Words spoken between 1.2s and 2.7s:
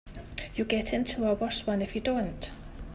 a worse one if you don't.